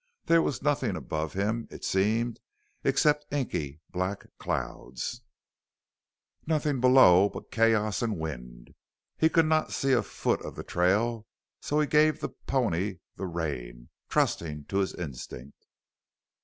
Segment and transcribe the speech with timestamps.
[0.25, 2.39] There was nothing above him it seemed
[2.83, 5.21] except inky black clouds,
[6.47, 8.73] nothing below but chaos and wind.
[9.15, 11.23] He could not see a foot of the trail and
[11.61, 15.67] so he gave the pony the rein, trusting to its instinct.